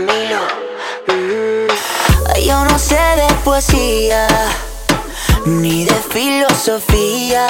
[0.00, 1.66] Mm.
[2.46, 4.26] Yo no sé de poesía,
[5.44, 7.46] ni de filosofía.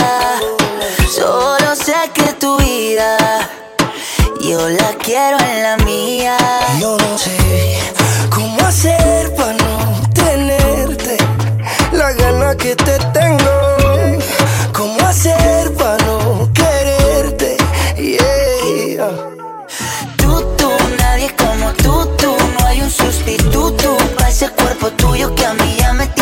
[1.14, 3.16] Solo sé que tu vida,
[4.40, 6.36] yo la quiero en la mía.
[6.80, 7.78] Yo no sé
[8.30, 11.18] cómo hacer para no tenerte
[11.92, 12.99] la gana que te
[23.30, 26.19] actitud, tú, pa' ese cuerpo tuyo que a mí ya me tiene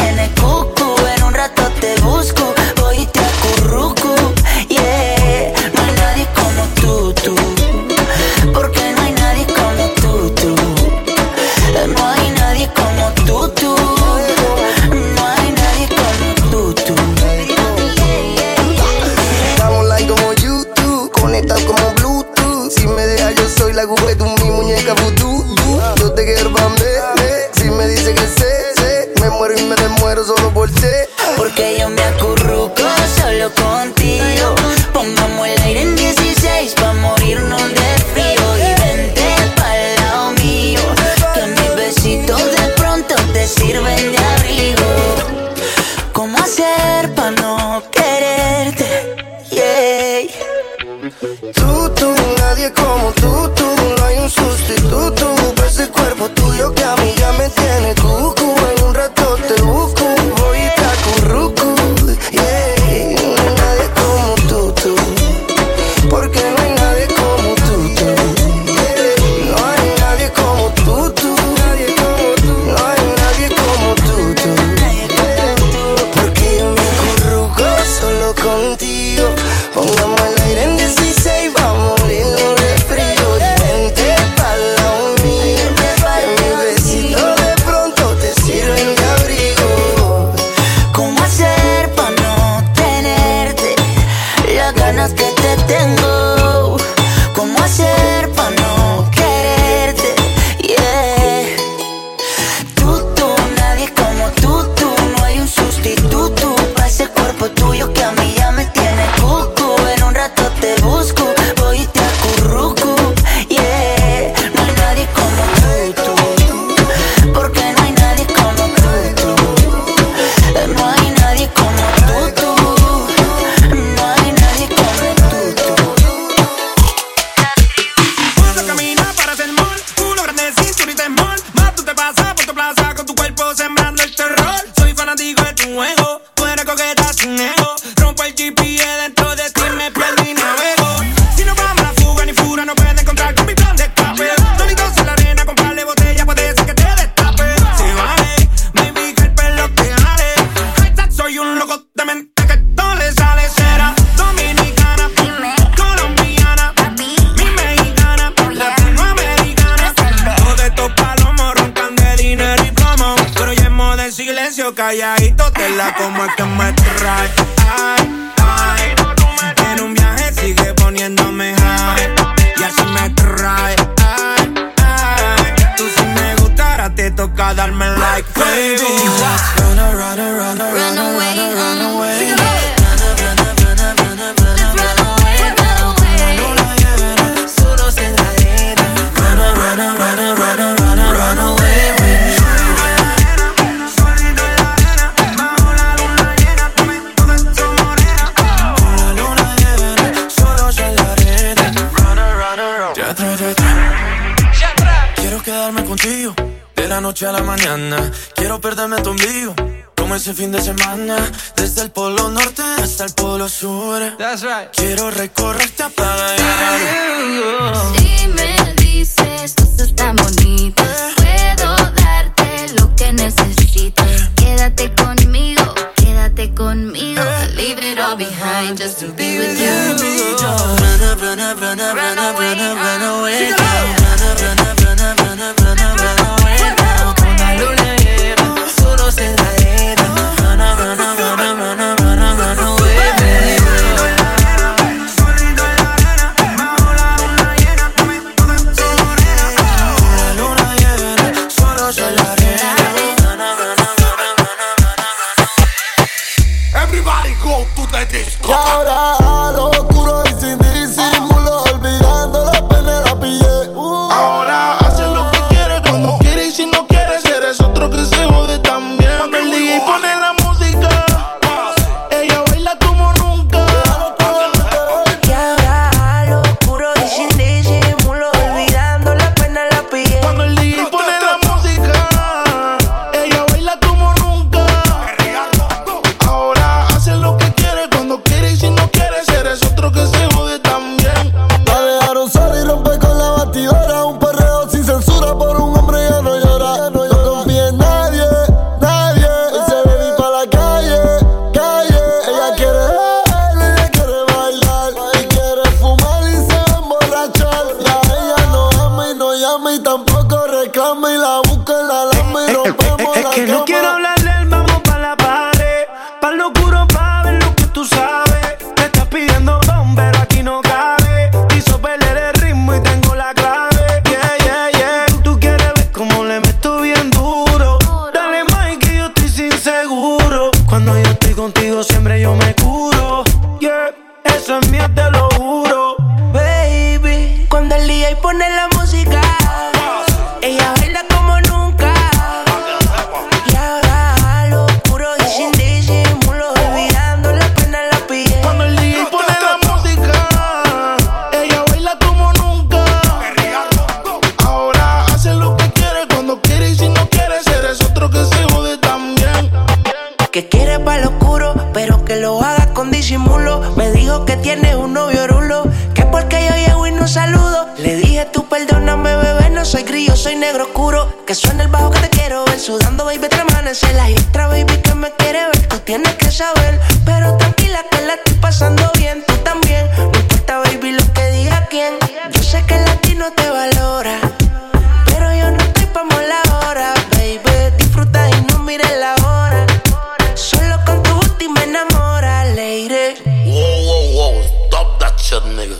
[392.88, 395.76] Wow, wow, wow, stop that shit, nigga.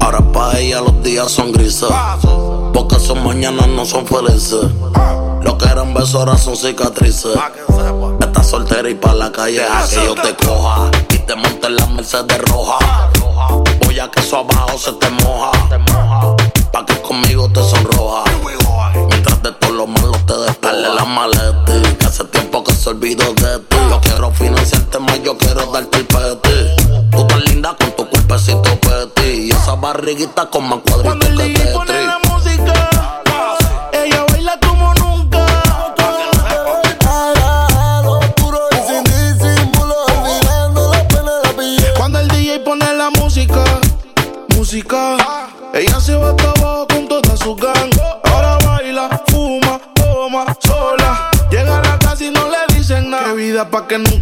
[0.00, 1.90] Ahora pa' ella los días son grises.
[2.72, 4.64] Porque son mañanas no son felices.
[5.42, 7.36] Lo que eran besos ahora son cicatrices.
[8.20, 10.90] Estás soltera y pa' la calle a que yo te coja.
[11.10, 13.10] Y te monte en la Mercedes roja.
[13.84, 15.50] Voy a que eso abajo se te moja.
[16.72, 18.24] Pa' que conmigo te sonroja.
[19.08, 21.82] Mientras de todo lo malo te despele la maleta.
[21.98, 23.76] Que hace tiempo que se olvidó de ti.
[23.90, 24.79] Yo quiero financiarte más,
[25.30, 27.08] yo quiero darte el peti.
[27.10, 29.46] Tú tan linda con tu cuerpecito peti.
[29.46, 32.06] Y esa barriguita con más Cuando cuadritos el que DJ pone Tetris.
[32.06, 32.90] la música,
[33.92, 35.46] ella baila como nunca.
[38.36, 41.92] Puro y sin disimulo, olvidando la pena la piel.
[41.96, 43.64] Cuando el DJ pone la música,
[44.56, 45.16] música,
[45.74, 47.90] ella se va hasta abajo con toda su gang.
[48.24, 51.30] Ahora baila, fuma, toma, sola.
[51.50, 53.26] Llega a la casa y no le dicen nada.
[53.26, 54.19] Qué vida pa' que nunca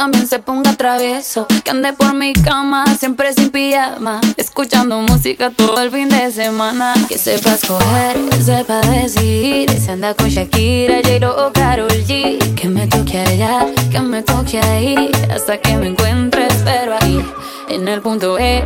[0.00, 1.46] también se ponga travieso.
[1.62, 4.18] Que ande por mi cama, siempre sin pijama.
[4.38, 6.94] Escuchando música todo el fin de semana.
[7.06, 9.70] Que sepa escoger, que sepa decidir.
[9.70, 12.54] Si anda con Shakira, J-Lo o Karol G.
[12.54, 15.10] Que me toque allá, que me toque ahí.
[15.30, 17.22] Hasta que me encuentre, pero ahí,
[17.68, 18.64] en el punto E.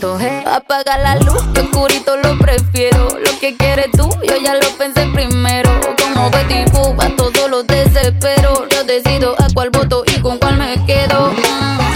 [0.00, 0.46] G.
[0.46, 3.08] Apaga la luz, que oscurito lo prefiero.
[3.08, 5.70] Lo que quieres tú, yo ya lo pensé primero.
[6.00, 8.68] Como Betty Boop, a todos los desespero.
[8.68, 11.32] Yo decido a cuál voto y con cuál me quedo.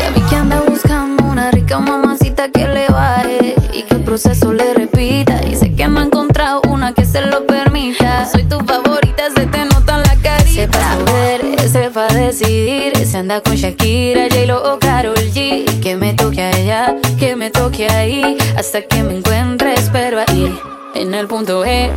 [0.01, 4.53] Ya vi que anda buscando una rica mamacita que le baje y que el proceso
[4.53, 5.41] le repita.
[5.47, 8.27] Y sé que no ha encontrado una que se lo permita.
[8.27, 10.51] Soy tu favorita, se te nota en la carita.
[10.51, 12.97] Sepa saber, sepa decidir.
[12.97, 14.12] Si anda con Shakira,
[18.75, 20.59] Hasta que me encuentre, espero ahí.
[20.95, 21.91] En el punto E.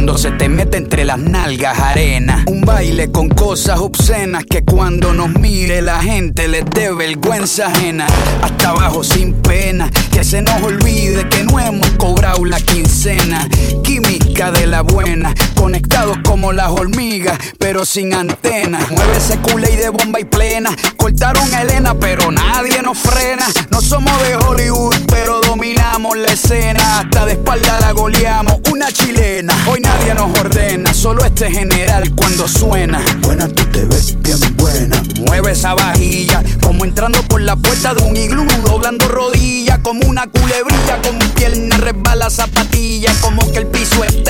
[0.00, 2.44] cuando se te mete entre las nalgas arena.
[2.46, 8.06] Un baile con cosas obscenas que cuando nos mire la gente les dé vergüenza ajena.
[8.40, 13.46] Hasta abajo sin pena, que se nos olvide que no hemos cobrado la quincena.
[14.40, 18.90] De la buena, conectados como las hormigas, pero sin antenas.
[18.90, 20.74] Mueve ese culé y de bomba y plena.
[20.96, 23.46] Cortaron a Elena, pero nadie nos frena.
[23.70, 27.00] No somos de Hollywood, pero dominamos la escena.
[27.00, 29.54] Hasta de espalda la goleamos, una chilena.
[29.68, 33.04] Hoy nadie nos ordena, solo este general cuando suena.
[33.20, 35.02] Buena, tú te ves bien buena.
[35.26, 40.26] Mueve esa vajilla, como entrando por la puerta de un iglú, doblando rodillas, como una
[40.28, 44.29] culebrilla, con pierna resbala zapatilla, como que el piso está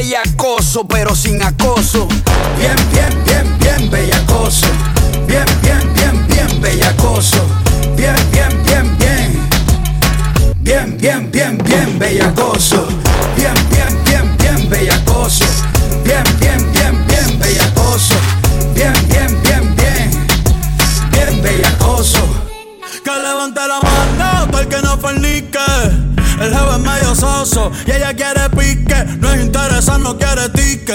[0.00, 2.08] bellacoso, pero sin acoso.
[2.58, 4.66] Bien, bien, bien, bien bellacoso.
[5.26, 7.44] Bien, bien, bien, bien bellacoso.
[7.96, 9.48] Bien, bien, bien, bien.
[10.60, 12.89] Bien, bien, bien, bien bellacoso.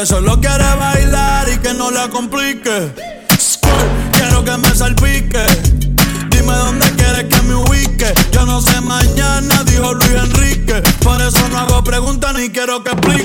[0.06, 2.94] Solo quiere bailar y que no la complique.
[4.12, 5.44] Quiero que me salpique.
[6.30, 8.14] Dime dónde quieres que me ubique.
[8.32, 10.84] Yo no sé mañana, dijo Luis Enrique.
[11.02, 13.25] Por eso no hago preguntas ni quiero que explique.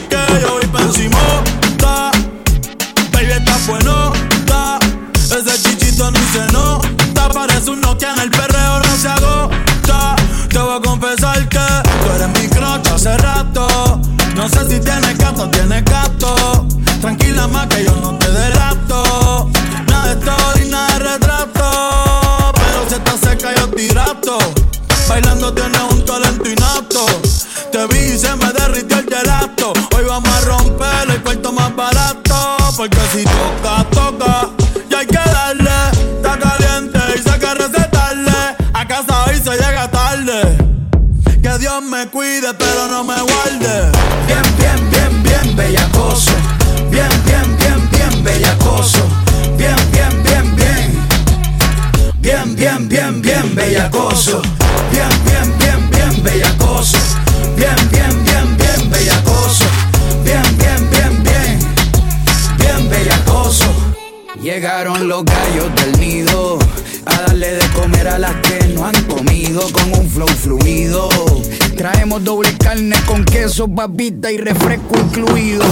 [73.81, 75.65] Papita y refresco incluido.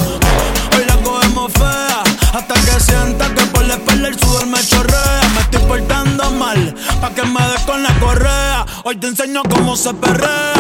[0.75, 5.21] Hoy la cogemos fea Hasta que sienta que por la espalda el sudor me chorrea.
[5.35, 8.65] Me estoy portando mal Pa' que me des con la correa.
[8.85, 10.58] Hoy te enseño cómo se perrea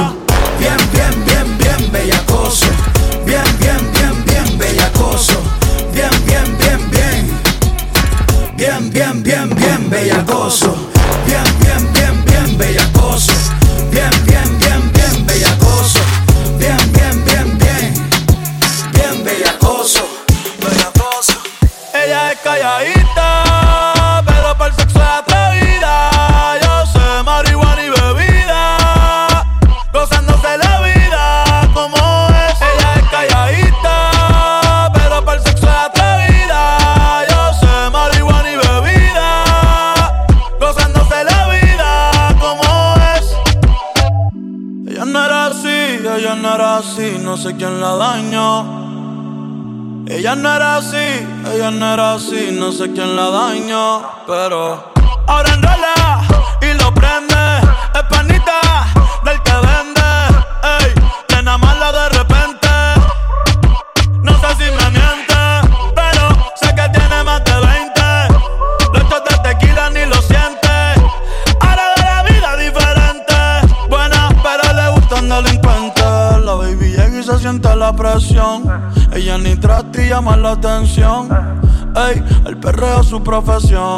[83.28, 83.97] profesión.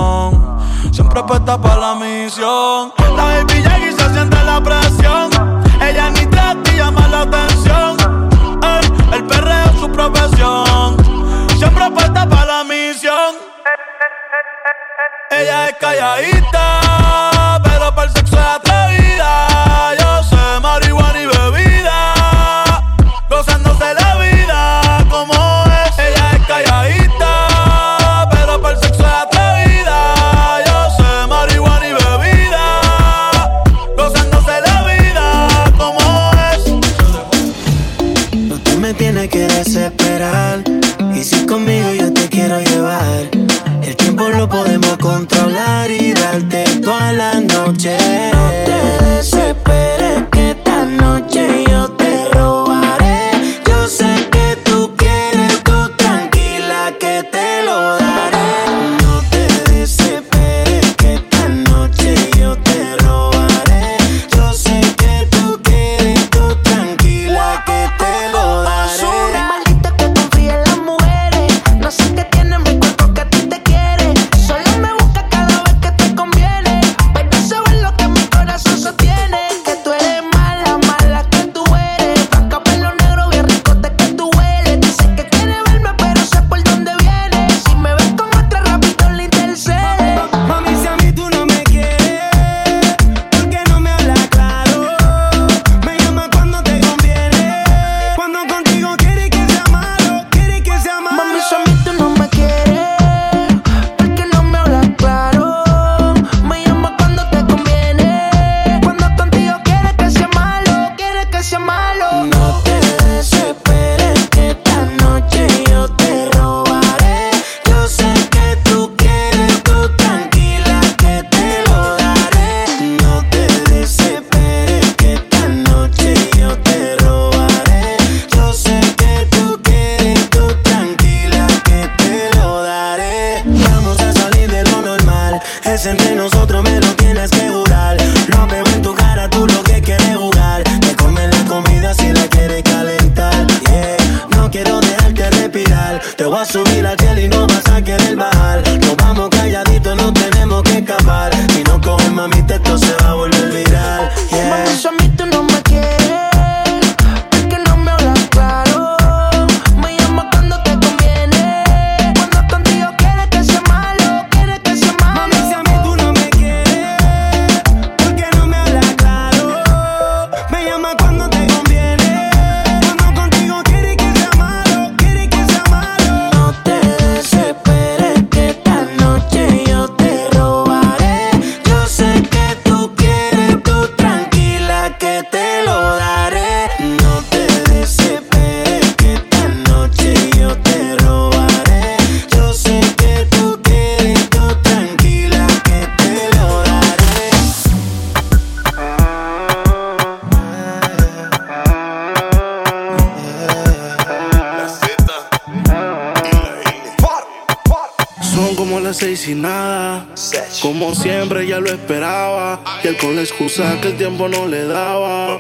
[214.00, 215.38] Tiempo no le daba.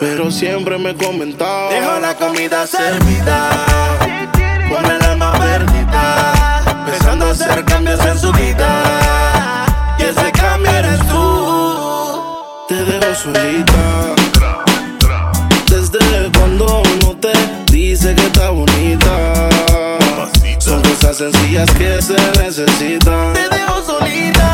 [0.00, 1.72] Pero siempre me comentaba.
[1.72, 3.48] Dejo la comida servida,
[4.68, 9.66] con el alma perdida, pensando hacer cambios en su vida.
[10.00, 12.22] Y ese cambio eres tú.
[12.66, 14.14] Te dejo solita.
[15.68, 17.32] Desde cuando no te
[17.70, 19.48] dice que está bonita.
[20.58, 23.32] Son cosas sencillas que se necesitan.
[23.32, 24.51] Te dejo solita.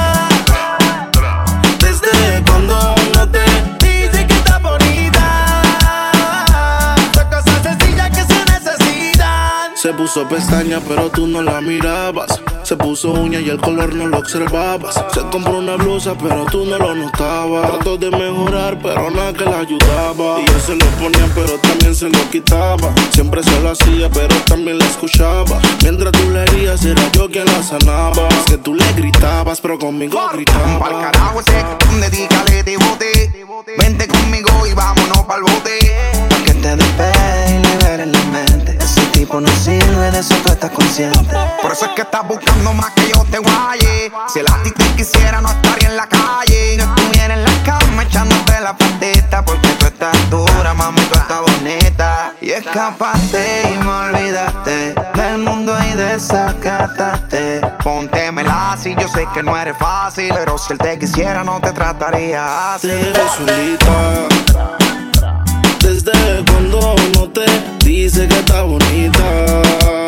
[9.80, 12.42] Se puso pestaña, pero tú no la mirabas.
[12.68, 15.02] Se puso uña y el color no lo observabas.
[15.14, 17.66] Se compró una blusa, pero tú no lo notabas.
[17.66, 20.38] Trató de mejorar, pero nada que la ayudaba.
[20.38, 22.92] Y él se lo ponía, pero también se lo quitaba.
[23.10, 25.58] Siempre se lo hacía, pero también la escuchaba.
[25.82, 28.28] Mientras tú le herías, era yo quien la sanaba.
[28.28, 31.10] Es que tú le gritabas, pero conmigo Pa'l gritaba.
[31.10, 31.64] carajo ese,
[32.00, 33.32] dedícale de bote.
[33.78, 35.78] Vente conmigo y vámonos pa'l bote.
[36.28, 38.78] Pa' que te despegue y liberes la mente.
[38.78, 41.34] Ese tipo no sirve, de eso tú estás consciente.
[41.62, 44.10] Por eso es que estás buscando más que yo te guaye.
[44.28, 46.76] Si el ti te quisiera, no estaría en la calle.
[46.76, 49.44] No estuviera en la cama echándote la patita.
[49.44, 52.34] Porque tú estás dura, mami, tú estás bonita.
[52.40, 57.60] Y escapaste y me olvidaste del mundo y desacataste.
[57.82, 60.32] Póntemela así, yo sé que no eres fácil.
[60.34, 62.90] Pero si él te quisiera, no te trataría así.
[63.36, 64.28] Solita.
[65.80, 67.46] Desde cuando no te
[67.84, 70.07] dice que está bonita.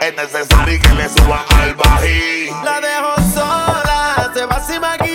[0.00, 2.50] Es necesario que le suban al bají.
[2.64, 5.07] La dejo sola, se va sin maquillar,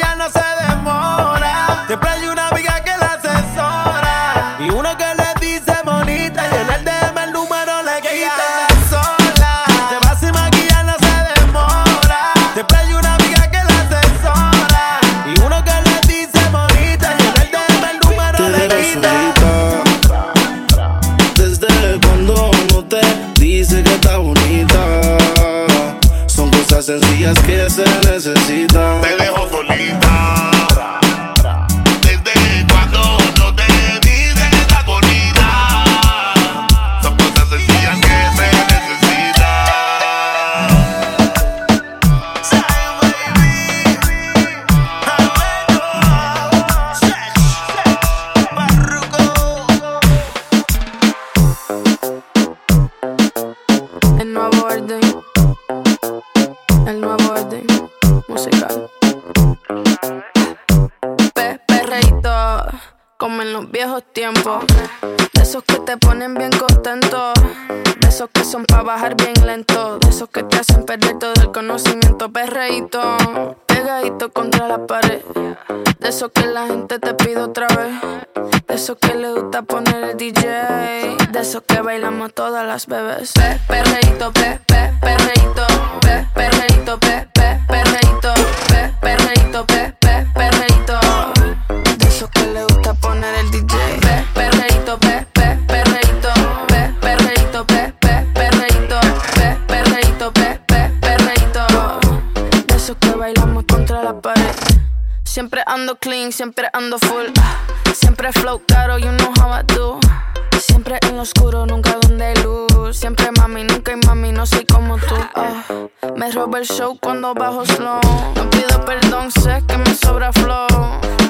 [116.63, 117.99] el show cuando bajo slow.
[118.35, 120.67] No pido perdón, sé que me sobra flow.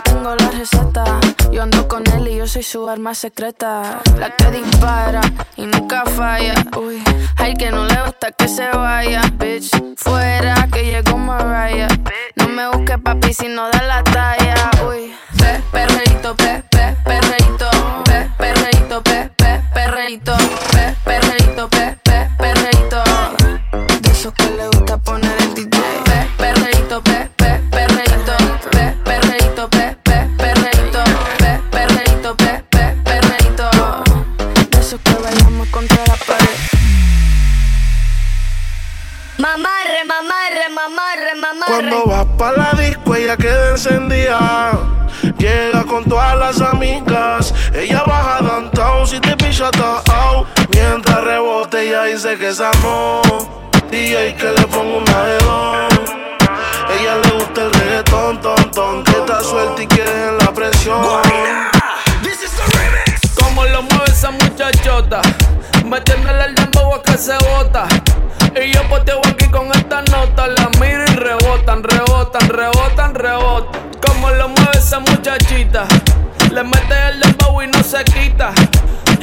[0.04, 1.20] Tengo la receta,
[1.52, 4.02] yo ando con él y yo soy su arma secreta.
[4.20, 5.22] La que dispara
[5.56, 6.54] y nunca falla.
[6.78, 7.04] Uy,
[7.38, 9.72] al que no le gusta que se vaya, bitch.
[9.98, 11.88] Fuera que llegó Mariah.
[12.36, 14.70] No me busques papi si no da la talla.
[14.88, 16.63] Uy, pe, perreíto, pe,
[41.68, 44.72] Cuando vas pa' la disco, ella queda encendida.
[45.38, 47.54] Llega con todas las amigas.
[47.74, 49.70] Ella baja downtown si te picha
[50.12, 50.48] out.
[50.74, 53.22] Mientras rebote, ella dice que esa no.
[53.90, 55.94] DJ que le pongo una de dos.
[57.00, 59.04] Ella le gusta el reggaetón, ton, ton.
[59.04, 61.02] Que está suelta y quiere en la presión.
[63.36, 65.22] Como lo mueve esa muchachota,
[65.94, 67.88] metiéndole el dembow a que se bota.
[68.56, 73.82] Y yo poteo aquí con esta nota, la miro y rebotan, rebotan, rebotan, rebotan.
[74.06, 75.86] Como lo mueve esa muchachita,
[76.52, 78.54] le mete el dembow y no se quita.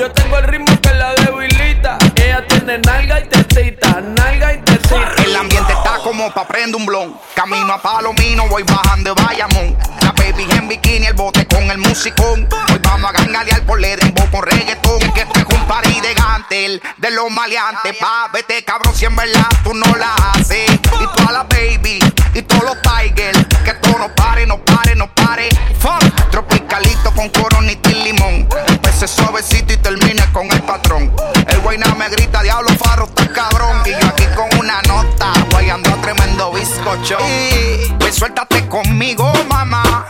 [0.01, 1.99] Yo tengo el ritmo que la debilita.
[2.17, 5.13] Ella tiene nalga y tetita, nalga y tetita.
[5.23, 7.21] El ambiente está como pa' prender un blon.
[7.35, 9.77] Camino a Palomino, voy bajando de Bayamón.
[10.01, 12.49] La baby en bikini, el bote con el musicón.
[12.73, 15.01] Hoy vamos a gangalear por Ledembo con reggaetón.
[15.13, 17.95] Que esto es un party de gantel, de los maleantes.
[17.99, 20.71] Pa, vete cabrón, si en verdad tú no la haces.
[20.99, 21.99] Y toda la baby,
[22.33, 23.39] y todos los tigers.
[23.67, 25.51] Que todo no pare, no pare, no pare.
[25.79, 28.49] Fuck, tropicalito con coronita y limón.
[28.67, 31.13] Empecé suavecito y termine con el patrón.
[31.49, 33.83] El guayna me grita, diablo farro, estás cabrón.
[33.85, 37.19] Y yo aquí con una nota, guayando tremendo bizcocho.
[37.27, 40.07] Y pues suéltate conmigo, mamá.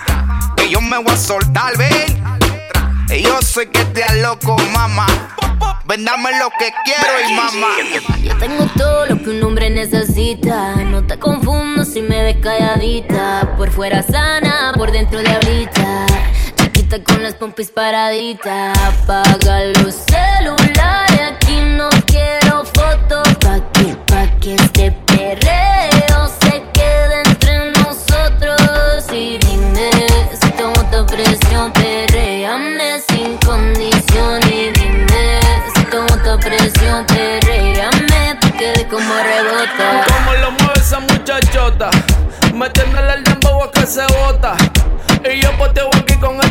[0.57, 2.23] Que yo me voy a soltar, ven.
[3.09, 5.07] Y yo sé que te loco, mamá.
[5.87, 7.69] Ven, dame lo que quiero y mamá.
[8.23, 10.77] Yo tengo todo lo que un hombre necesita.
[10.77, 13.55] No te confundo si me ves calladita.
[13.57, 16.07] Por fuera sana, por dentro diablita.
[16.90, 18.76] Con las pompis paraditas.
[18.76, 21.20] Apaga los celulares.
[21.37, 23.29] Aquí no quiero fotos.
[23.38, 29.07] Pa' que, pa' que este perreo se quede entre nosotros.
[29.12, 29.90] Y dime
[30.42, 31.72] si tomo tu presión.
[31.74, 34.40] Perréame sin condición.
[34.48, 35.40] Y dime
[35.72, 37.07] si tomo tu presión.
[37.07, 40.07] Perréame pa' que como rebota.
[40.09, 41.88] Como lo mueve esa muchachota,
[42.53, 44.57] metiéndole el dembow a que se bota.
[45.22, 46.50] Y yo poteo aquí con esta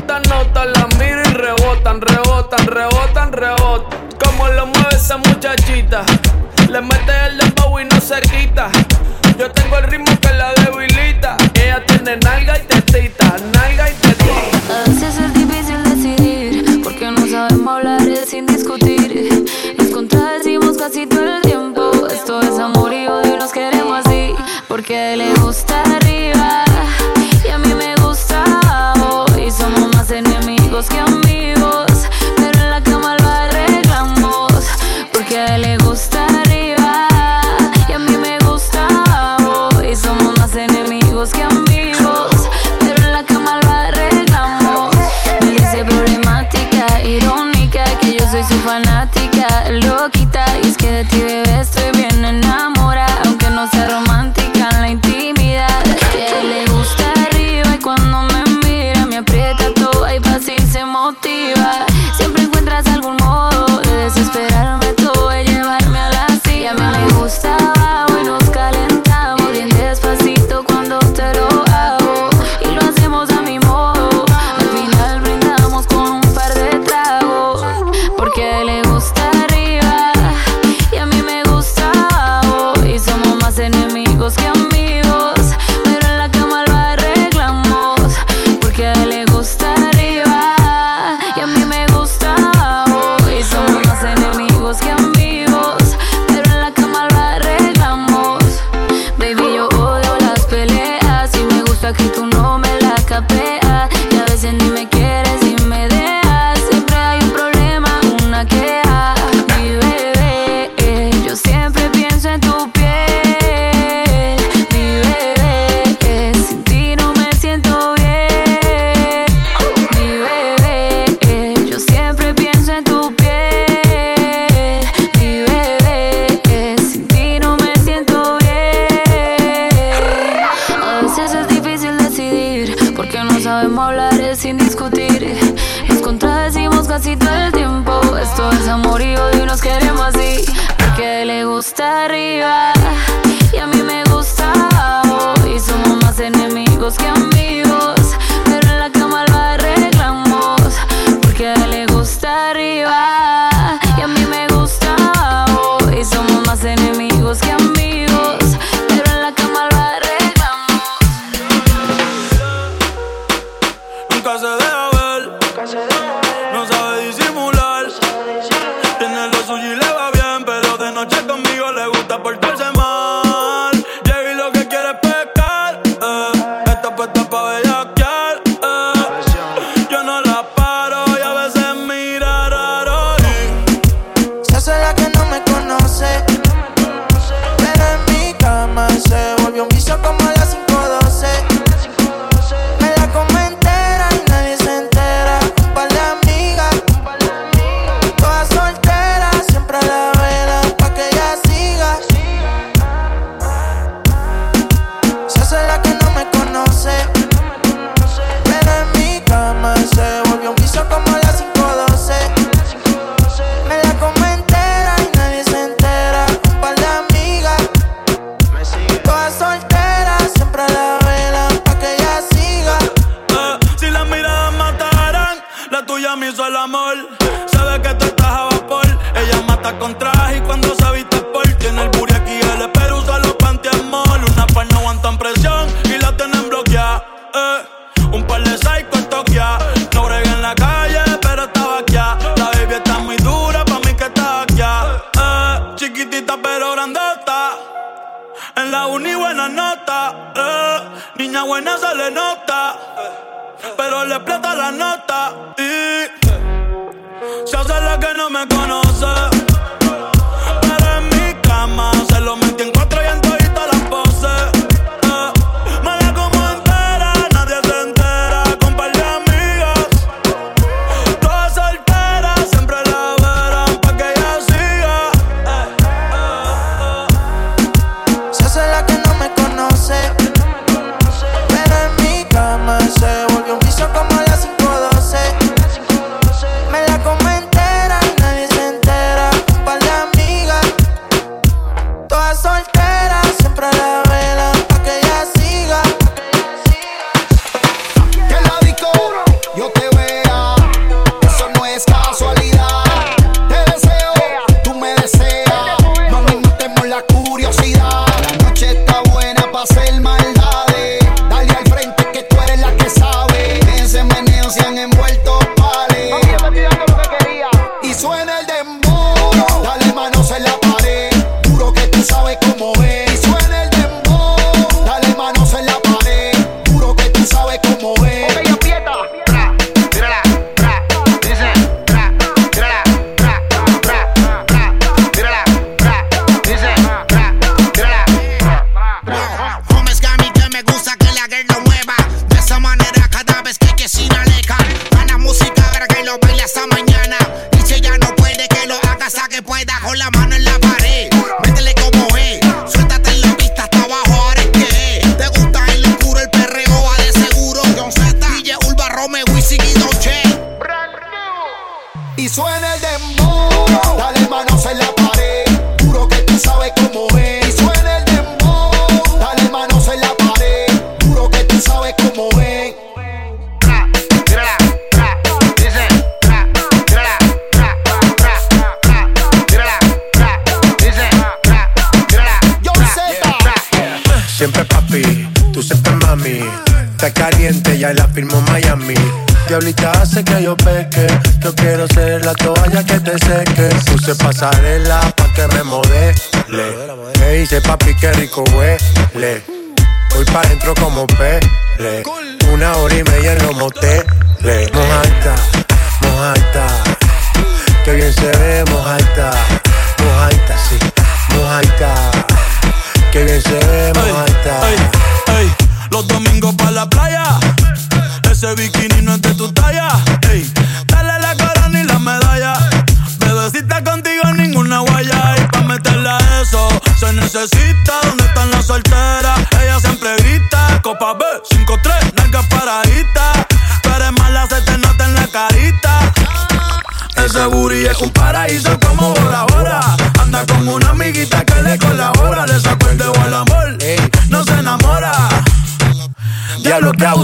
[0.60, 4.00] rebotan, la miro y rebotan, rebotan, rebotan, rebotan.
[4.24, 6.04] Como lo mueve esa muchachita,
[6.70, 8.70] le mete el dembow y no se quita.
[9.38, 10.09] Yo tengo el ritmo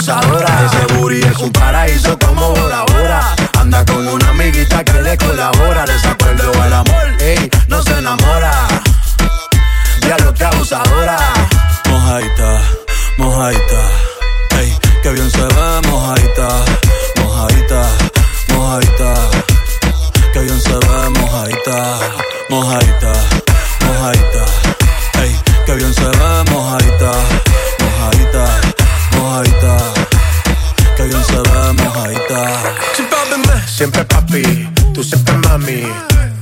[0.09, 0.65] abusadora.
[0.65, 2.44] Ese booty es un paraíso como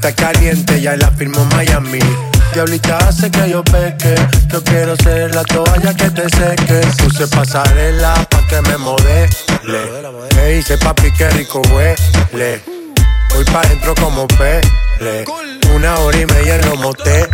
[0.05, 1.99] Está caliente, ya la firmó Miami.
[2.53, 4.15] Diablita hace que yo peque.
[4.51, 6.81] Yo quiero ser la toalla que te seque.
[7.01, 9.29] Puse pasarela pa' que me modele.
[10.35, 12.61] Me dice papi, qué rico huele.
[13.33, 15.23] Voy pa' dentro como pele.
[15.73, 17.29] Una hora y media en los moteles.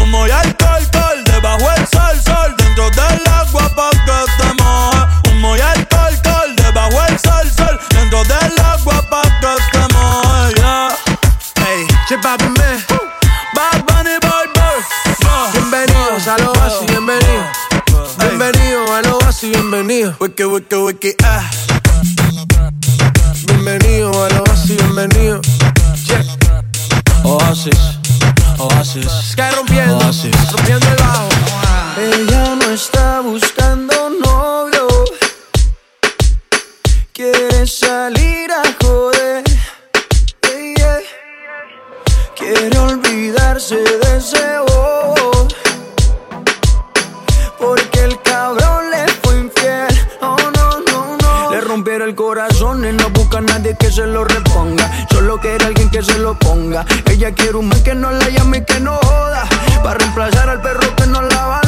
[0.00, 5.30] Humo y alcohol, alcohol, debajo el sol, sol, dentro del agua pa' que te moje.
[5.30, 9.02] Humo y alcohol, alcohol, debajo el sol, sol, dentro del agua
[12.08, 12.84] Hey, che papi me.
[13.52, 15.52] Bad Bunny, boy, boy.
[15.52, 17.44] Bienvenidos a lo así, bienvenido.
[18.18, 20.16] Bienvenido a lo así, bienvenido.
[20.18, 21.50] Wiki, wiki, wiki, ah.
[23.46, 25.42] Bienvenido a lo así, bienvenido.
[26.06, 26.24] Yeah.
[27.24, 27.98] Oasis,
[28.58, 29.34] Oasis.
[29.36, 30.34] Que rompiendo, Oasis.
[30.52, 31.28] rompiendo el bajo.
[31.98, 33.57] Ella no está buscando
[43.58, 45.48] ese bobo.
[47.58, 49.88] Porque el cabrón le fue infiel.
[50.20, 51.50] Oh no, no, no.
[51.50, 54.88] Le rompieron el corazón y no busca a nadie que se lo reponga.
[55.10, 56.86] Solo quiere alguien que se lo ponga.
[57.10, 59.44] Ella quiere un man que no la llame y que no joda.
[59.82, 61.67] Para reemplazar al perro que no la valora.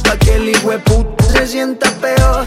[1.31, 2.45] se sienta peor.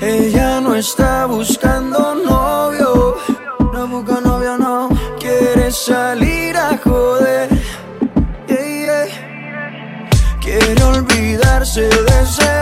[0.00, 3.16] Ella no está buscando novio,
[3.72, 4.88] no busca novio, no.
[5.20, 7.48] Quiere salir a joder,
[8.48, 10.38] yeah, yeah.
[10.40, 12.61] Quiere olvidarse de ese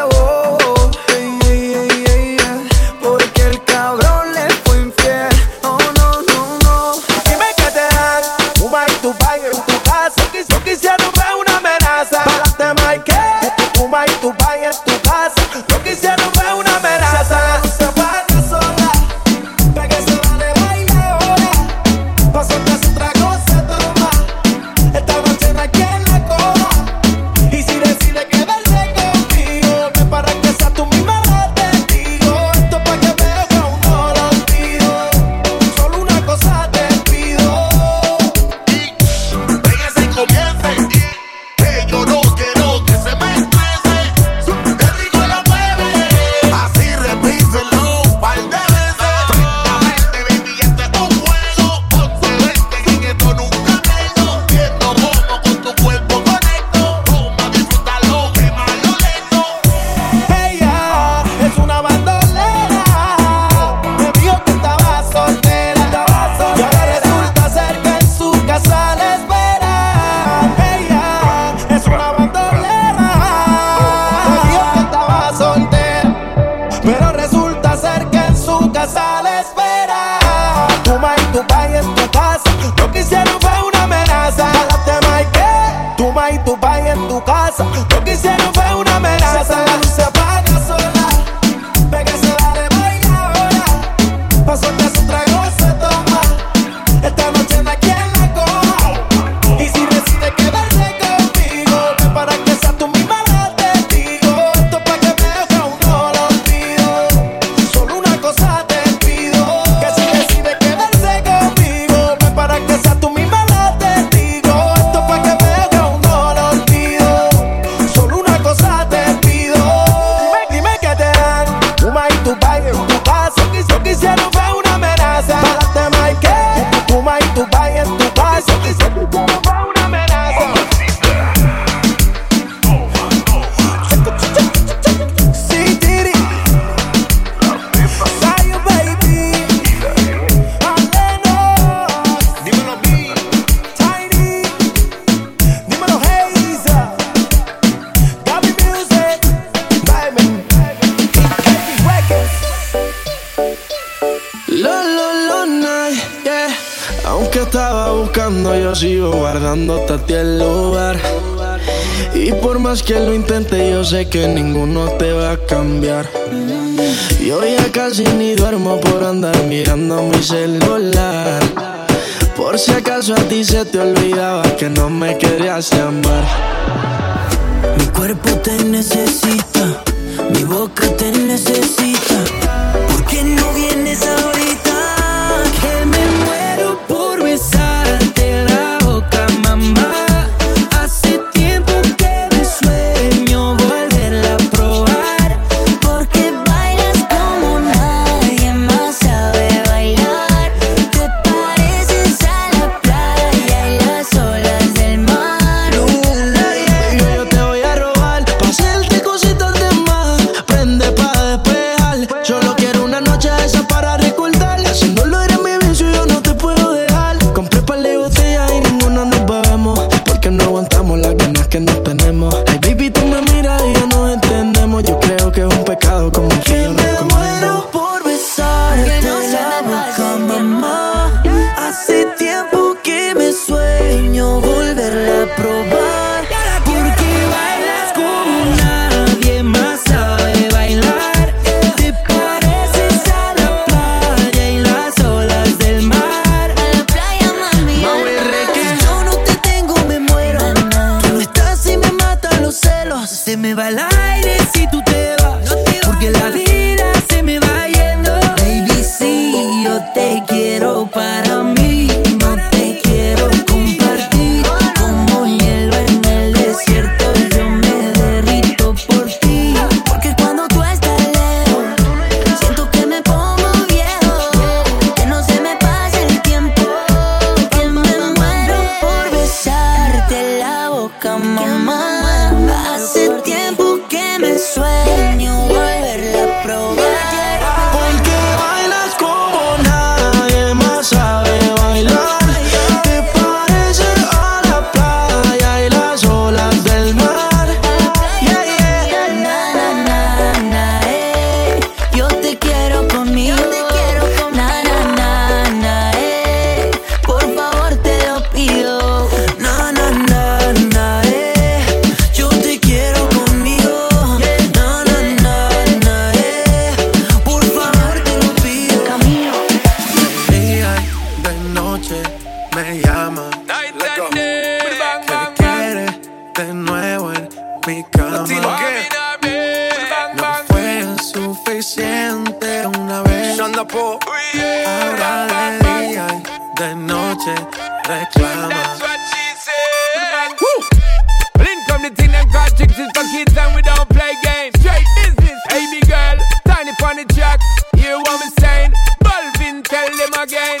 [342.67, 344.53] thing them called is for kids and we don't play games.
[344.59, 347.39] Straight business, big girl, tiny funny track.
[347.75, 348.73] Hear what me saying?
[349.03, 350.60] Balvin, tell them again.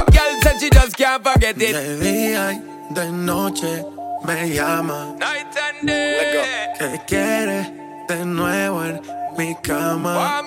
[0.41, 1.73] Said she just can't forget it.
[1.73, 3.85] De día y de noche
[4.23, 5.15] me llama.
[5.19, 6.73] Night and day.
[6.77, 7.71] Que quiere
[8.07, 9.01] de nuevo en
[9.37, 10.41] mi cama.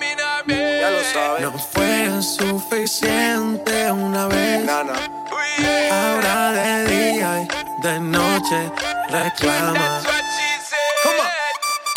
[0.47, 1.41] Ya lo sabes.
[1.41, 4.69] No fue suficiente una vez.
[5.91, 7.47] Ahora de día y
[7.87, 8.71] de noche
[9.09, 10.01] reclama.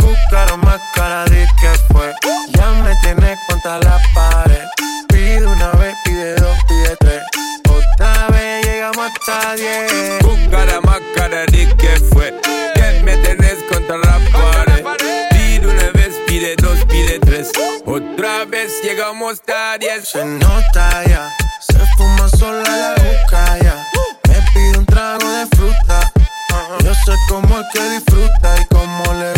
[0.00, 2.14] Buscaron más cara de que fue.
[2.52, 4.64] Ya me tienes contra la pared.
[5.08, 6.57] Pide una vez, pide dos,
[9.08, 10.18] hasta diez.
[10.22, 12.34] Buscara más cara de que fue.
[12.74, 14.84] Que me tenés contra la pared.
[15.30, 17.50] Pide una vez, pide dos, pide tres.
[17.84, 20.08] Otra vez llegamos a diez.
[20.08, 21.30] Se nota ya,
[21.60, 23.86] se fuma sola la boca ya.
[24.28, 26.12] Me pide un trago de fruta.
[26.84, 29.37] Yo sé cómo es que disfruta y cómo le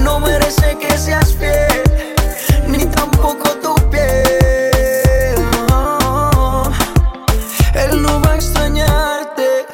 [0.00, 1.84] No merece que seas fiel,
[2.68, 5.36] ni tampoco tu piel.
[7.74, 9.66] Él no va a extrañarte,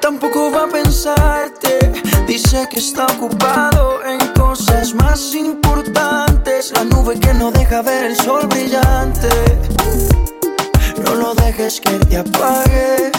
[0.00, 1.92] tampoco va a pensarte.
[2.26, 6.72] Dice que está ocupado en cosas más importantes.
[6.74, 9.28] La nube que no deja ver el sol brillante.
[11.04, 13.10] No lo dejes que te apague.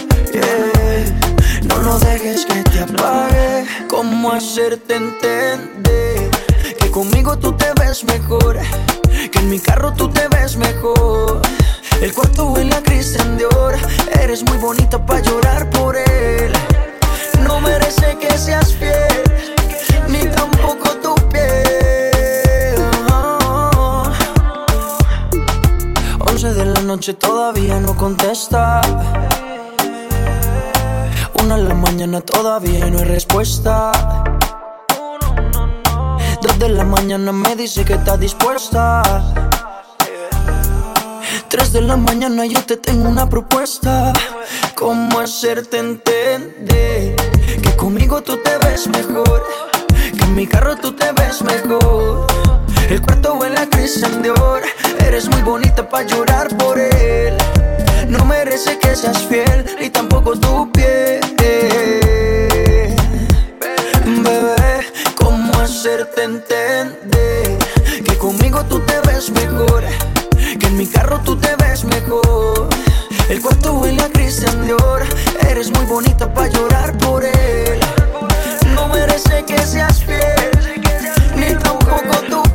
[1.63, 3.65] No lo dejes que te apague.
[3.89, 6.20] ¿Cómo hacerte entender
[6.91, 8.59] conmigo tú te ves mejor?
[9.31, 11.41] Que en mi carro tú te ves mejor.
[12.01, 13.75] El cuarto huele a Christian Dior.
[14.21, 16.51] Eres muy bonita para llorar por él.
[17.43, 19.23] No merece que seas fiel,
[20.09, 22.75] ni tampoco tu piel.
[26.19, 28.81] Once de la noche todavía no contesta.
[31.41, 33.91] Una en la mañana todavía no hay respuesta.
[36.61, 39.01] De la mañana me dice que está dispuesta.
[41.47, 44.13] Tres de la mañana yo te tengo una propuesta.
[44.75, 47.15] ¿Cómo hacerte entender
[47.63, 49.43] que conmigo tú te ves mejor?
[50.15, 52.27] Que en mi carro tú te ves mejor.
[52.87, 54.61] El cuarto huele a Christian Dior.
[54.99, 57.37] Eres muy bonita para llorar por él.
[58.07, 62.10] No merece que seas fiel, ni tampoco tu piel.
[65.91, 67.57] Hacerte entender
[68.05, 69.83] que conmigo tú te ves mejor?
[70.57, 72.69] Que en mi carro tú te ves mejor.
[73.27, 75.03] El cuarto huele a Christian Dior.
[75.49, 77.79] Eres muy bonita para llorar por él.
[78.73, 80.51] No merece que seas fiel,
[81.35, 82.50] ni tampoco tu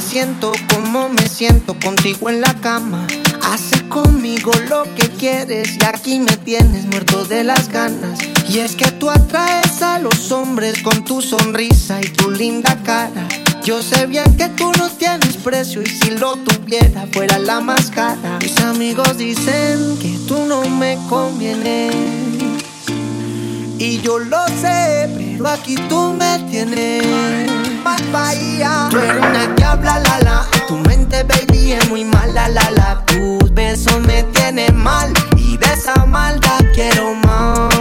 [0.00, 3.06] siento como me siento contigo en la cama.
[3.42, 8.18] Haces conmigo lo que quieres y aquí me tienes muerto de las ganas.
[8.48, 13.28] Y es que tú atraes a los hombres con tu sonrisa y tu linda cara.
[13.64, 17.90] Yo sé bien que tú no tienes precio y si lo tuviera fuera la más
[17.90, 18.38] cara.
[18.40, 21.94] Mis amigos dicen que tú no me convienes.
[23.78, 27.59] Y yo lo sé, pero aquí tú me tienes.
[27.82, 30.46] Tú eres una diabla, la la.
[30.68, 33.02] Tu mente, baby, es muy mala, la la.
[33.06, 35.12] Tus besos me tienen mal.
[35.36, 37.74] Y de esa maldad quiero más.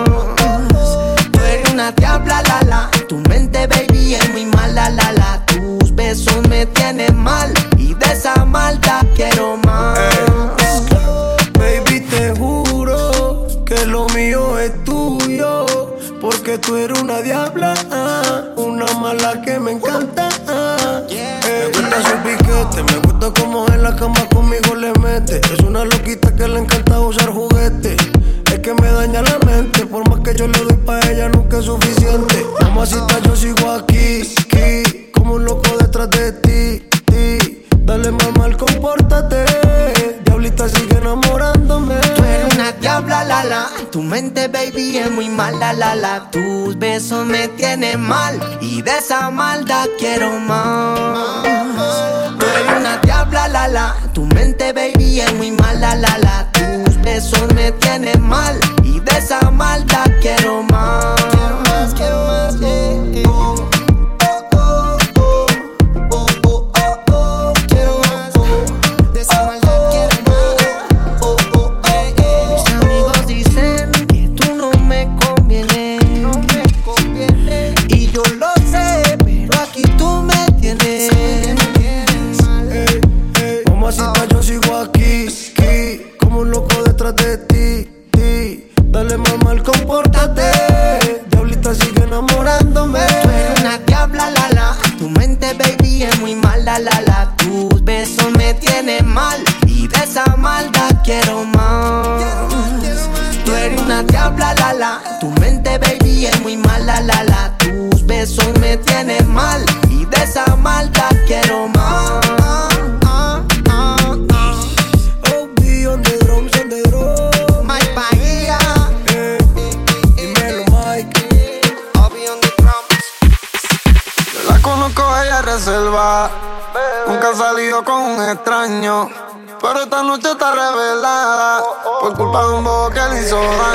[1.31, 2.91] Tú eres una diabla, la la.
[3.07, 5.45] Tu mente, baby, es muy mala, la la.
[5.47, 7.51] Tus besos me tienen mal.
[7.77, 9.99] Y de esa maldad quiero más.
[11.57, 15.65] Baby, te juro que lo mío es tuyo.
[16.21, 17.73] Porque tú eres una diabla,
[18.99, 20.29] mala que me encanta.
[20.47, 21.01] ah.
[21.09, 25.39] Me gusta su piquete, me gusta como en la cama conmigo le mete.
[25.53, 27.95] Es una loquita que le encanta usar juguete.
[28.51, 31.59] Es que me daña la mente, por más que yo le doy pa' ella nunca
[31.59, 32.45] es suficiente.
[32.61, 37.65] Mamacita, yo sigo aquí, aquí, como un loco detrás de ti, ti.
[37.79, 39.45] Dale mamá, compórtate.
[40.25, 41.95] Diablita sigue enamorándome.
[42.15, 43.69] Tú eres una diabla, la la.
[43.91, 46.29] Tu mente, baby, es muy mala, la la.
[46.29, 48.39] Tus besos me tienen mal.
[48.61, 51.43] Y de esa maldad quiero más.
[52.37, 53.95] Tú eres una diabla, la la.
[54.13, 56.47] Tu mente, baby, es muy mala, la la.
[56.51, 58.59] Tus besos me tienen mal.
[58.83, 61.15] Y de esa maldad quiero más.
[61.31, 63.18] Quiero más, quiero más, yeah.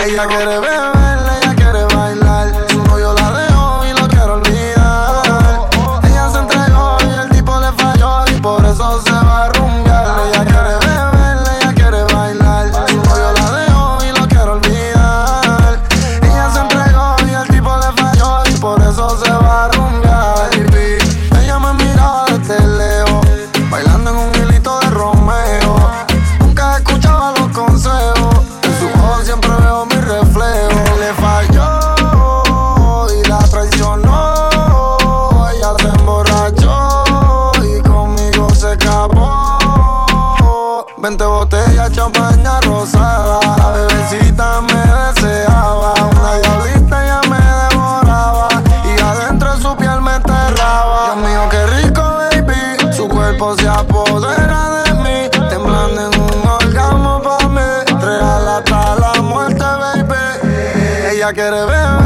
[0.05, 0.94] Ella quiere beber,
[61.25, 62.04] Ella quiere beber,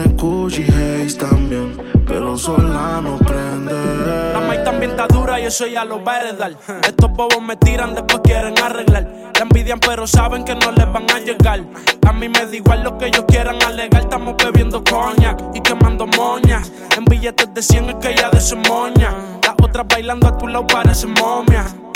[0.00, 1.76] Tiene Gucci Haze también,
[2.06, 3.72] pero sola no prende.
[4.32, 6.52] La maíz también está dura y eso ya lo va a heredar.
[6.86, 9.30] Estos bobos me tiran, después quieren arreglar.
[9.34, 11.60] La envidian, pero saben que no les van a llegar.
[12.06, 14.02] A mí me da igual lo que ellos quieran alegar.
[14.02, 16.72] Estamos bebiendo coña y quemando moñas.
[16.96, 19.14] En billetes de 100 es que ya de su moña.
[19.42, 21.66] Las otras bailando a tu lado parecen momia.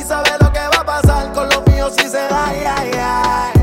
[0.00, 2.46] y sabe lo que va a pasar con los míos si se da.
[2.46, 3.59] Ay, ay, ay.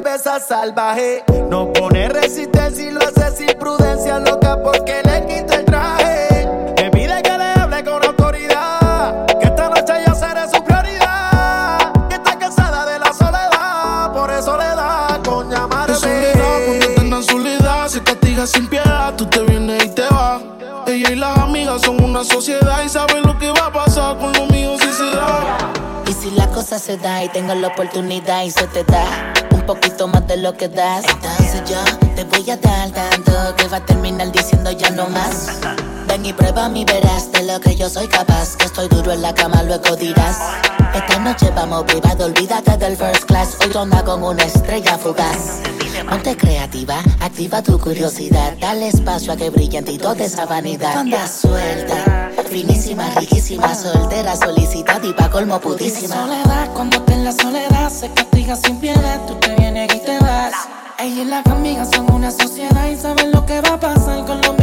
[0.00, 1.24] Mientras que me besa salvaje.
[1.48, 6.48] No pone resistencia y lo hace sin prudencia, loca, porque le quita el traje.
[6.76, 9.26] Me pide que le hable con autoridad.
[9.40, 12.08] Que esta noche yo seré su prioridad.
[12.08, 14.12] Que está cansada de la soledad.
[14.12, 15.94] Por eso le da con llamarme.
[15.94, 19.14] Es soledad soledad se castiga sin piedad.
[19.16, 20.42] Tú te vienes y te vas.
[20.86, 23.69] Ella y las amigas son una sociedad y saben lo que va
[26.60, 30.36] cosa se da y tengo la oportunidad y se te da un poquito más de
[30.36, 31.82] lo que das, entonces yo
[32.14, 35.58] te voy a dar tanto que va a terminar diciendo ya no más.
[36.10, 38.56] Ven y prueba mi verás de lo que yo soy capaz.
[38.56, 40.38] Que estoy duro en la cama, luego dirás.
[40.92, 43.56] Esta noche vamos privado, olvídate del first class.
[43.60, 45.60] Hoy ronda con una estrella fugaz.
[46.08, 48.56] Ponte creativa, activa tu curiosidad.
[48.58, 50.96] Dale espacio a que brille en ti toda esa vanidad.
[50.96, 56.16] Anda suelta, finísima, riquísima, soltera, solicitada y pa' colmo pudísima.
[56.16, 59.20] Soledad, cuando está en la soledad se castiga sin piedad.
[59.28, 60.54] Tú te vienes y te vas.
[60.98, 64.40] Ella y las amigas son una sociedad y saben lo que va a pasar con
[64.42, 64.59] los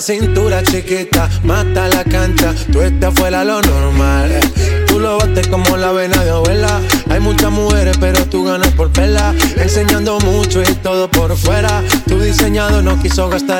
[0.00, 4.40] Cintura chiquita, mata la cancha, tú estás fuera lo normal.
[4.86, 6.80] Tú lo bates como la vena de abuela.
[7.10, 9.34] Hay muchas mujeres, pero tú ganas por vela.
[9.56, 11.82] Enseñando mucho y todo por fuera.
[12.08, 13.59] Tu diseñado no quiso gastar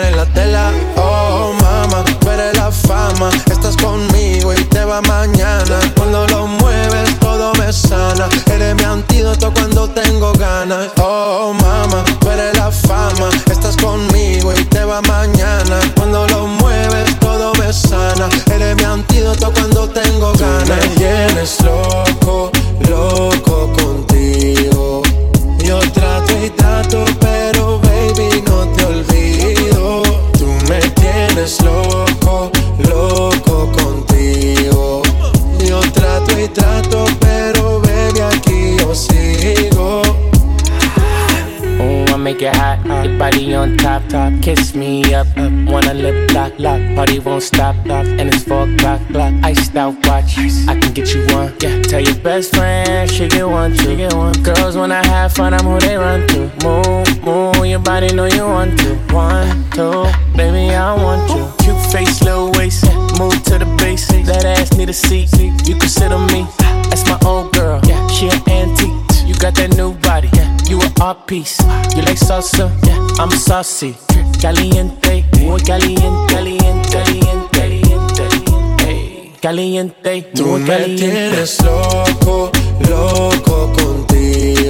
[54.80, 56.50] wanna have fun, I'm who they run to.
[56.64, 57.66] Move, move.
[57.66, 58.94] Your body know you want to.
[59.12, 61.44] One, two, baby I want you.
[61.62, 62.84] Cute face, little waist.
[63.18, 64.26] Move to the basics.
[64.26, 65.28] That ass need a seat.
[65.68, 66.46] You can sit on me.
[66.88, 67.80] That's my old girl.
[67.84, 69.28] Yeah, she an antique.
[69.28, 70.48] You got that new body, yeah.
[70.66, 71.60] You an art piece.
[71.94, 73.22] You like salsa, yeah.
[73.22, 73.96] I'm saucy.
[74.40, 79.38] Caliente, muy caliente, caliente, caliente, caliente.
[79.42, 82.50] Caliente, Tú me tienes loco,
[82.88, 84.69] loco contigo.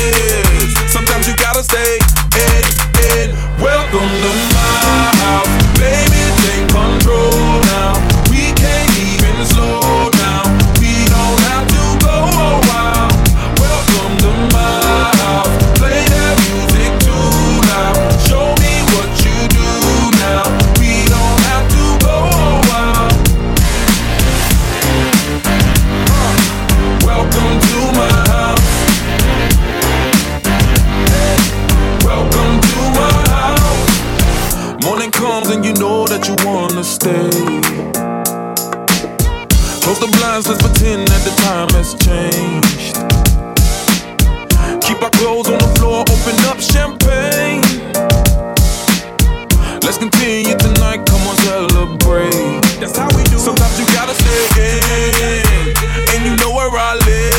[51.81, 52.61] Celebrate.
[52.79, 53.37] That's how we do.
[53.39, 55.73] Sometimes you gotta stay in,
[56.13, 57.31] and you know where I live.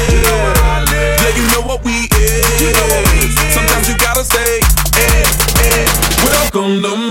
[1.22, 3.34] Yeah, you know what we is.
[3.55, 4.59] Sometimes you gotta stay
[4.99, 5.26] in,
[5.62, 5.86] in.
[6.26, 7.01] Welcome to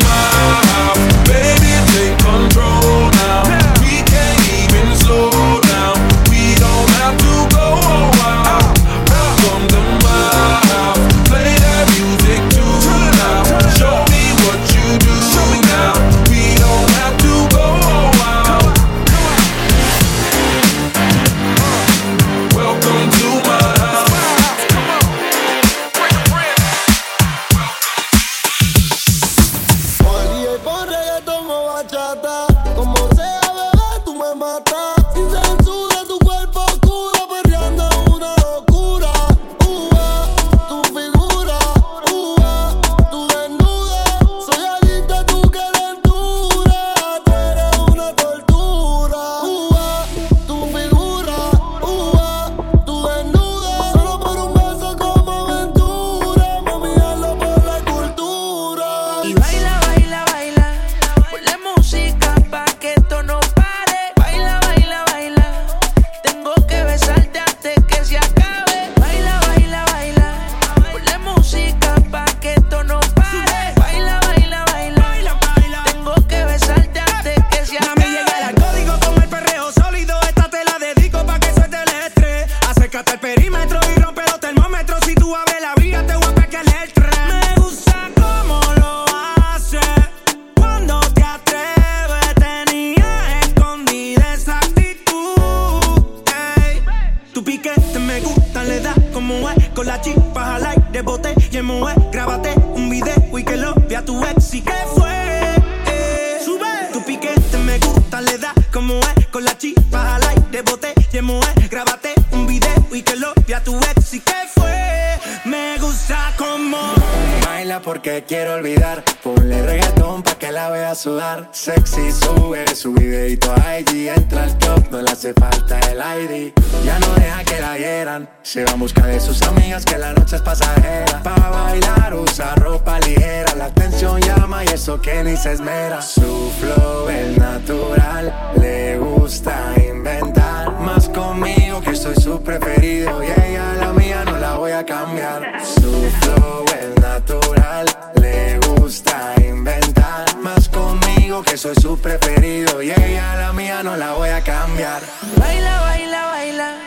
[131.24, 133.56] Pa' bailar usa ropa ligera.
[133.56, 136.02] La atención llama y eso que ni se esmera.
[136.02, 138.34] Su flow es natural.
[138.60, 140.72] Le gusta inventar.
[140.80, 143.24] Más conmigo que soy su preferido.
[143.24, 145.62] Y ella la mía no la voy a cambiar.
[145.64, 147.86] Su flow es natural.
[148.16, 150.36] Le gusta inventar.
[150.38, 152.82] Más conmigo que soy su preferido.
[152.82, 155.02] Y ella la mía no la voy a cambiar.
[155.38, 156.78] Baila, baila, baila.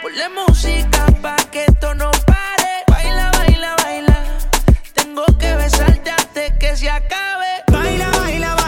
[0.00, 2.51] Ponle música pa' que esto no pare.
[5.02, 7.64] Tengo que besarte antes que se acabe.
[7.72, 8.61] Baila, baila, baila.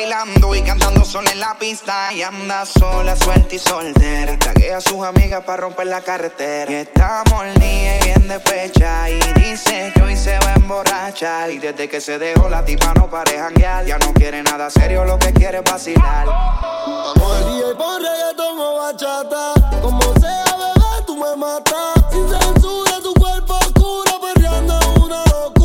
[0.00, 2.12] Bailando y cantando sola en la pista.
[2.12, 4.32] Y anda sola, suelta y soltera.
[4.32, 6.70] Y taguea a sus amigas para romper la carretera.
[6.72, 6.88] Y
[7.30, 9.10] molida y bien despecha.
[9.10, 11.50] Y dice que hoy se va a emborrachar.
[11.50, 13.84] Y desde que se dejó la tipa no pare janguear.
[13.84, 16.26] Ya no quiere nada serio, lo que quiere es vacilar.
[16.26, 19.52] Vamos al y pon reggaetón o bachata.
[19.82, 21.94] Como sea, bebé, tú me matas.
[22.10, 25.59] Sin censura, tu cuerpo oscuro, perreando una locura.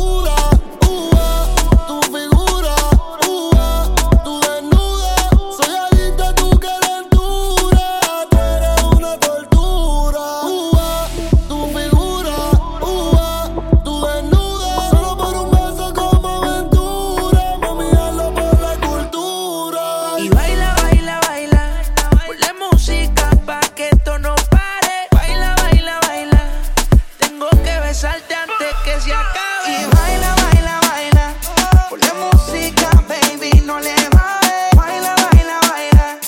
[33.66, 34.76] No le bajes.
[34.76, 36.18] Baila, baila, baila.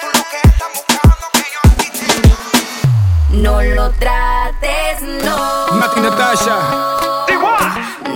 [0.00, 1.88] Tú lo que estás buscando que yo a ti
[3.30, 5.76] te No lo trates, no.
[5.78, 6.56] Mati Natasha,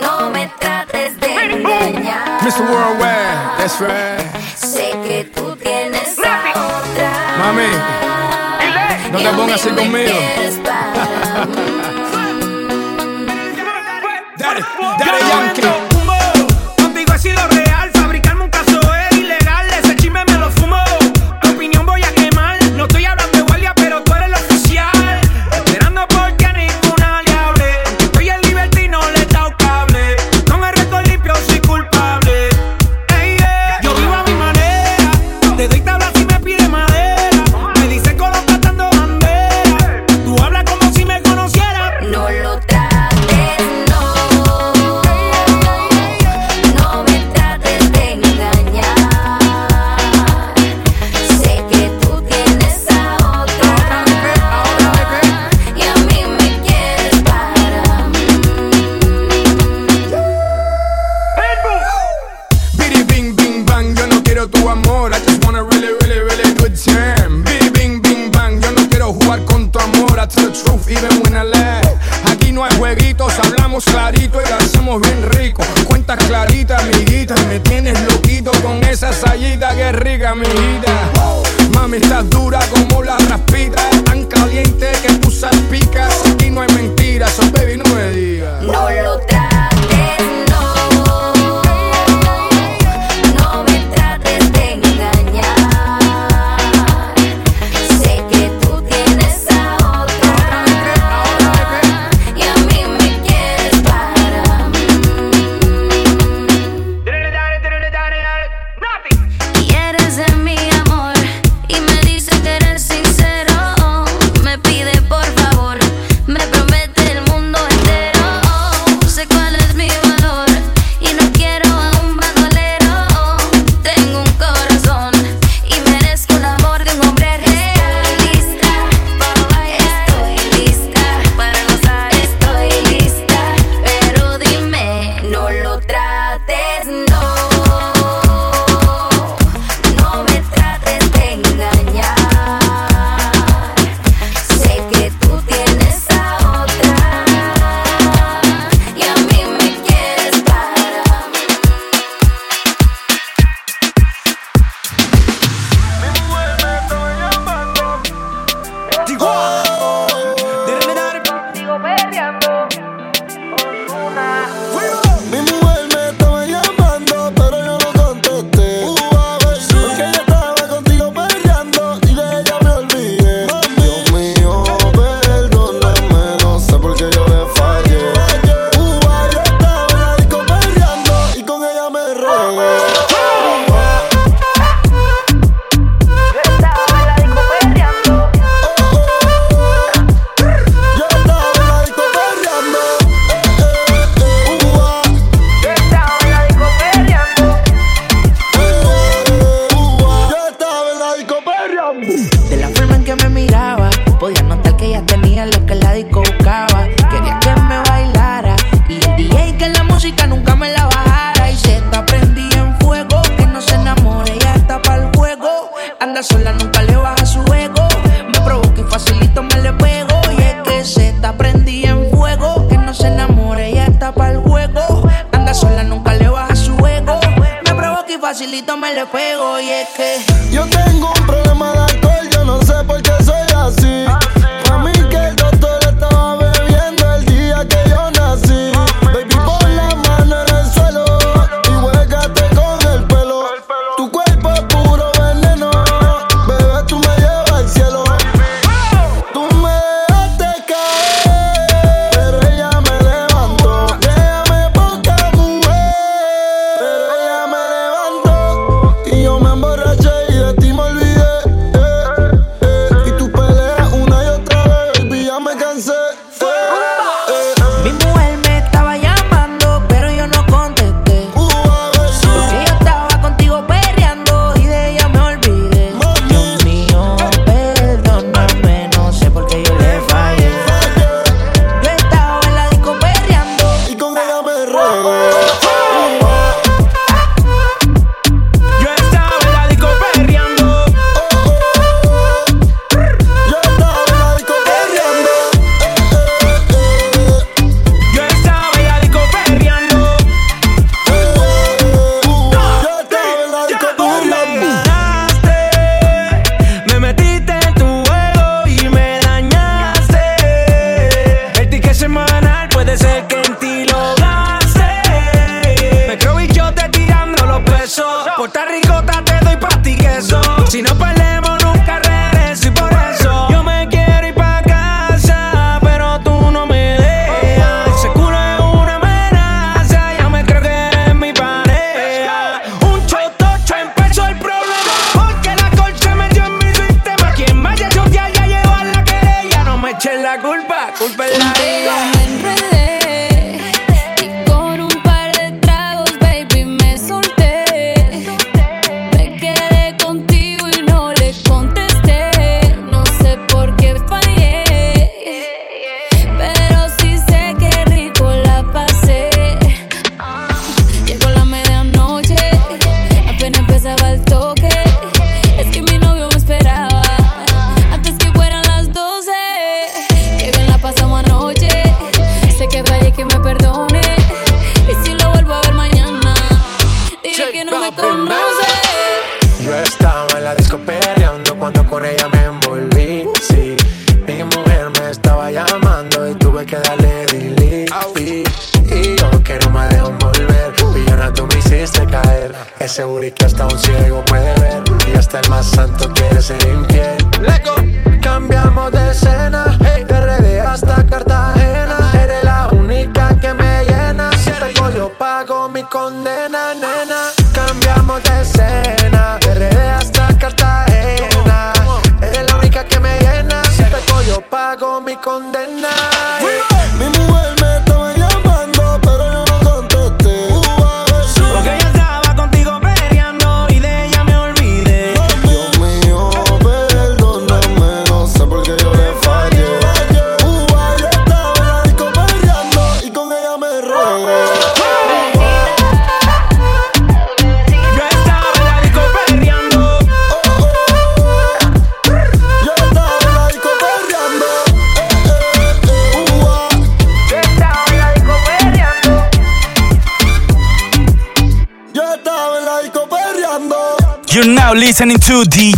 [0.00, 2.42] No me trates de engañar.
[2.42, 2.62] Mr.
[2.68, 4.56] Worldwide, that's right.
[4.56, 7.36] Sé que tú tienes a otra.
[7.38, 7.70] Mami,
[9.12, 10.18] no te a pongas así conmigo.
[14.38, 14.60] Dale,
[14.98, 15.91] dale, Yankee.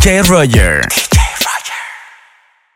[0.05, 0.84] DJ Roger.